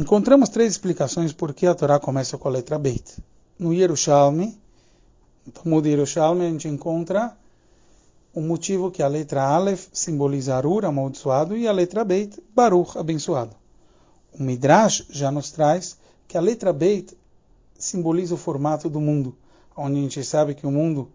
encontramos 0.00 0.48
três 0.48 0.72
explicações 0.72 1.32
por 1.32 1.52
que 1.52 1.66
a 1.66 1.74
Torá 1.74 2.00
começa 2.00 2.38
com 2.38 2.48
a 2.48 2.50
letra 2.50 2.78
Beit. 2.78 3.18
No 3.58 3.72
Yerushalmi, 3.72 4.58
no 5.44 5.52
Talmud 5.52 5.86
Yerushalmi, 5.86 6.46
a 6.46 6.48
gente 6.48 6.68
encontra 6.68 7.36
o 8.32 8.40
motivo 8.40 8.90
que 8.90 9.02
a 9.02 9.08
letra 9.08 9.42
Aleph 9.42 9.88
simboliza 9.92 10.56
Arur, 10.56 10.86
amaldiçoado, 10.86 11.54
e 11.54 11.68
a 11.68 11.72
letra 11.72 12.02
Beit, 12.02 12.42
Baruch, 12.54 12.96
abençoado. 12.96 13.54
O 14.32 14.42
Midrash 14.42 15.04
já 15.10 15.30
nos 15.30 15.50
traz 15.50 15.98
que 16.26 16.38
a 16.38 16.40
letra 16.40 16.72
Beit 16.72 17.14
simboliza 17.78 18.34
o 18.34 18.38
formato 18.38 18.88
do 18.88 19.00
mundo, 19.00 19.36
onde 19.76 19.98
a 19.98 20.02
gente 20.02 20.24
sabe 20.24 20.54
que 20.54 20.66
o 20.66 20.70
mundo 20.70 21.10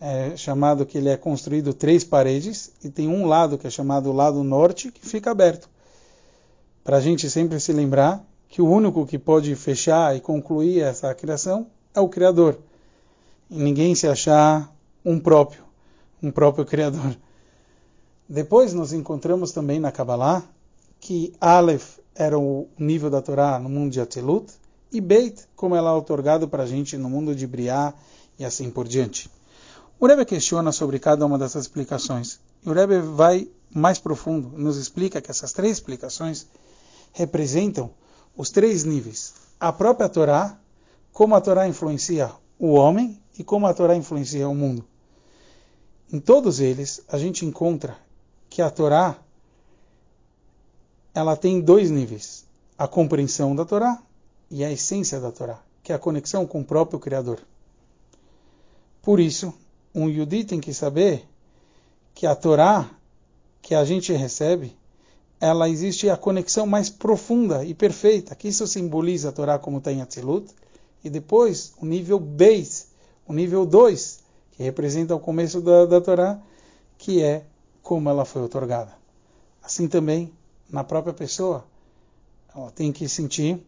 é 0.00 0.36
chamado 0.36 0.86
que 0.86 0.96
ele 0.96 1.10
é 1.10 1.16
construído 1.18 1.74
três 1.74 2.02
paredes 2.02 2.72
e 2.82 2.88
tem 2.88 3.08
um 3.08 3.26
lado 3.26 3.58
que 3.58 3.66
é 3.66 3.70
chamado 3.70 4.10
lado 4.10 4.42
norte 4.42 4.90
que 4.90 5.06
fica 5.06 5.30
aberto. 5.30 5.68
Para 6.84 6.96
a 6.96 7.00
gente 7.00 7.30
sempre 7.30 7.60
se 7.60 7.72
lembrar 7.72 8.24
que 8.48 8.60
o 8.60 8.68
único 8.68 9.06
que 9.06 9.18
pode 9.18 9.54
fechar 9.54 10.16
e 10.16 10.20
concluir 10.20 10.80
essa 10.80 11.14
criação 11.14 11.66
é 11.94 12.00
o 12.00 12.08
Criador. 12.08 12.58
E 13.48 13.56
ninguém 13.56 13.94
se 13.94 14.08
achar 14.08 14.74
um 15.04 15.18
próprio, 15.18 15.62
um 16.22 16.30
próprio 16.30 16.64
Criador. 16.64 17.16
Depois 18.28 18.72
nós 18.72 18.92
encontramos 18.92 19.52
também 19.52 19.78
na 19.78 19.92
Kabbalah 19.92 20.42
que 20.98 21.32
Aleph 21.40 21.98
era 22.14 22.38
o 22.38 22.68
nível 22.78 23.10
da 23.10 23.22
Torá 23.22 23.58
no 23.58 23.68
mundo 23.68 23.92
de 23.92 24.00
Atzilut 24.00 24.52
e 24.90 25.00
Beit, 25.00 25.44
como 25.56 25.74
ela 25.74 25.90
é 25.90 25.94
otorgado 25.94 26.48
para 26.48 26.64
a 26.64 26.66
gente 26.66 26.96
no 26.96 27.08
mundo 27.08 27.34
de 27.34 27.46
Briá 27.46 27.94
e 28.38 28.44
assim 28.44 28.70
por 28.70 28.86
diante. 28.86 29.30
O 29.98 30.06
Rebbe 30.06 30.24
questiona 30.24 30.72
sobre 30.72 30.98
cada 30.98 31.24
uma 31.24 31.38
dessas 31.38 31.64
explicações. 31.64 32.40
E 32.64 32.68
o 32.68 32.72
Rebbe 32.72 32.98
vai 32.98 33.48
mais 33.70 33.98
profundo, 33.98 34.52
nos 34.58 34.76
explica 34.76 35.20
que 35.20 35.30
essas 35.30 35.52
três 35.52 35.72
explicações 35.72 36.46
representam 37.12 37.90
os 38.36 38.50
três 38.50 38.84
níveis. 38.84 39.34
A 39.60 39.72
própria 39.72 40.08
Torá, 40.08 40.58
como 41.12 41.34
a 41.34 41.40
Torá 41.40 41.68
influencia 41.68 42.30
o 42.58 42.72
homem 42.72 43.20
e 43.38 43.44
como 43.44 43.66
a 43.66 43.74
Torá 43.74 43.94
influencia 43.94 44.48
o 44.48 44.54
mundo. 44.54 44.84
Em 46.12 46.20
todos 46.20 46.60
eles, 46.60 47.02
a 47.08 47.18
gente 47.18 47.46
encontra 47.46 47.96
que 48.50 48.60
a 48.60 48.70
Torá 48.70 49.16
ela 51.14 51.36
tem 51.36 51.60
dois 51.60 51.90
níveis: 51.90 52.46
a 52.76 52.88
compreensão 52.88 53.54
da 53.54 53.64
Torá 53.64 54.02
e 54.50 54.64
a 54.64 54.70
essência 54.70 55.20
da 55.20 55.30
Torá, 55.30 55.62
que 55.82 55.92
é 55.92 55.94
a 55.94 55.98
conexão 55.98 56.46
com 56.46 56.60
o 56.60 56.64
próprio 56.64 56.98
Criador. 56.98 57.40
Por 59.00 59.18
isso, 59.18 59.52
um 59.94 60.08
Yudi 60.08 60.44
tem 60.44 60.60
que 60.60 60.72
saber 60.72 61.26
que 62.14 62.26
a 62.26 62.34
Torá 62.34 62.90
que 63.62 63.74
a 63.74 63.84
gente 63.84 64.12
recebe, 64.12 64.76
ela 65.42 65.68
existe 65.68 66.08
a 66.08 66.16
conexão 66.16 66.68
mais 66.68 66.88
profunda 66.88 67.64
e 67.64 67.74
perfeita, 67.74 68.32
que 68.36 68.46
isso 68.46 68.64
simboliza 68.64 69.30
a 69.30 69.32
Torá 69.32 69.58
como 69.58 69.80
tem 69.80 70.00
Atzilut, 70.00 70.54
e 71.02 71.10
depois 71.10 71.72
o 71.78 71.84
nível 71.84 72.20
Beis, 72.20 72.86
o 73.26 73.32
nível 73.32 73.66
2, 73.66 74.20
que 74.52 74.62
representa 74.62 75.16
o 75.16 75.18
começo 75.18 75.60
da, 75.60 75.84
da 75.84 76.00
Torá, 76.00 76.40
que 76.96 77.20
é 77.20 77.44
como 77.82 78.08
ela 78.08 78.24
foi 78.24 78.40
otorgada. 78.40 78.92
Assim 79.60 79.88
também, 79.88 80.32
na 80.70 80.84
própria 80.84 81.12
pessoa, 81.12 81.64
ela 82.54 82.70
tem 82.70 82.92
que 82.92 83.08
sentir 83.08 83.66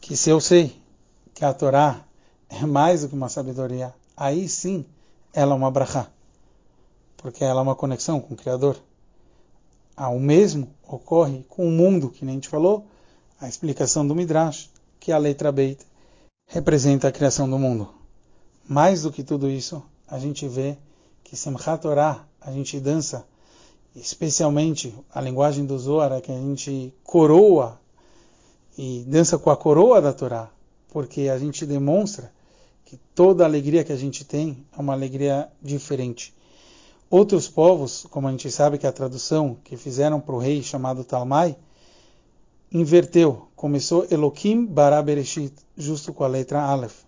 que 0.00 0.16
se 0.16 0.30
eu 0.30 0.40
sei 0.40 0.80
que 1.34 1.44
a 1.44 1.52
Torá 1.52 2.02
é 2.48 2.64
mais 2.64 3.02
do 3.02 3.10
que 3.10 3.14
uma 3.14 3.28
sabedoria, 3.28 3.94
aí 4.16 4.48
sim 4.48 4.86
ela 5.30 5.52
é 5.52 5.56
uma 5.56 5.70
brachá, 5.70 6.08
porque 7.18 7.44
ela 7.44 7.60
é 7.60 7.62
uma 7.62 7.76
conexão 7.76 8.18
com 8.18 8.32
o 8.32 8.36
Criador. 8.36 8.78
Ah, 9.96 10.08
o 10.08 10.18
mesmo 10.18 10.68
ocorre 10.88 11.44
com 11.48 11.66
o 11.66 11.70
mundo, 11.70 12.10
que 12.10 12.24
nem 12.24 12.32
a 12.32 12.36
gente 12.36 12.48
falou, 12.48 12.86
a 13.40 13.48
explicação 13.48 14.06
do 14.06 14.14
Midrash, 14.14 14.70
que 14.98 15.12
a 15.12 15.18
letra 15.18 15.52
Beit 15.52 15.84
representa 16.48 17.08
a 17.08 17.12
criação 17.12 17.48
do 17.48 17.58
mundo. 17.58 17.88
Mais 18.66 19.02
do 19.02 19.12
que 19.12 19.22
tudo 19.22 19.48
isso, 19.48 19.82
a 20.08 20.18
gente 20.18 20.48
vê 20.48 20.76
que 21.22 21.36
Simchat 21.36 21.82
Torah, 21.82 22.26
a 22.40 22.50
gente 22.50 22.80
dança, 22.80 23.26
especialmente 23.94 24.94
a 25.14 25.20
linguagem 25.20 25.64
do 25.64 25.78
Zohar, 25.78 26.12
é 26.12 26.20
que 26.20 26.32
a 26.32 26.38
gente 26.38 26.92
coroa 27.02 27.80
e 28.76 29.04
dança 29.06 29.38
com 29.38 29.50
a 29.50 29.56
coroa 29.56 30.00
da 30.00 30.12
Torá, 30.12 30.50
porque 30.88 31.28
a 31.28 31.38
gente 31.38 31.64
demonstra 31.64 32.32
que 32.84 32.98
toda 33.14 33.44
alegria 33.44 33.84
que 33.84 33.92
a 33.92 33.96
gente 33.96 34.24
tem 34.24 34.64
é 34.76 34.80
uma 34.80 34.92
alegria 34.92 35.48
diferente. 35.62 36.34
Outros 37.16 37.46
povos, 37.46 38.04
como 38.10 38.26
a 38.26 38.32
gente 38.32 38.50
sabe 38.50 38.76
que 38.76 38.88
a 38.88 38.92
tradução 38.92 39.56
que 39.62 39.76
fizeram 39.76 40.20
para 40.20 40.34
o 40.34 40.38
rei 40.38 40.64
chamado 40.64 41.04
Talmai, 41.04 41.56
inverteu. 42.72 43.46
Começou 43.54 44.04
Elohim 44.10 44.66
bara 44.66 45.00
Bereshit, 45.00 45.54
justo 45.76 46.12
com 46.12 46.24
a 46.24 46.26
letra 46.26 46.60
Aleph. 46.60 47.04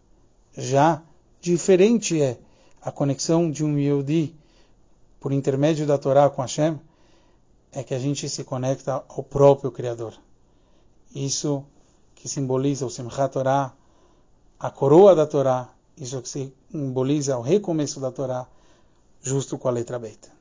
Já 0.56 1.02
diferente 1.40 2.22
é 2.22 2.38
a 2.80 2.92
conexão 2.92 3.50
de 3.50 3.64
um 3.64 3.76
Yehudi 3.76 4.32
por 5.18 5.32
intermédio 5.32 5.84
da 5.88 5.98
Torá 5.98 6.30
com 6.30 6.40
Hashem, 6.40 6.78
é 7.72 7.82
que 7.82 7.92
a 7.92 7.98
gente 7.98 8.28
se 8.28 8.44
conecta 8.44 9.04
ao 9.08 9.24
próprio 9.24 9.72
Criador. 9.72 10.14
Isso 11.12 11.64
que 12.14 12.28
simboliza 12.28 12.86
o 12.86 12.90
Simchat 12.90 13.32
Torah, 13.32 13.74
a 14.56 14.70
coroa 14.70 15.16
da 15.16 15.26
Torá, 15.26 15.68
isso 15.96 16.22
que 16.22 16.52
simboliza 16.70 17.36
o 17.36 17.42
recomeço 17.42 17.98
da 17.98 18.12
Torá, 18.12 18.46
justo 19.26 19.58
com 19.58 19.68
a 19.68 19.72
letra 19.72 19.98
beta. 19.98 20.36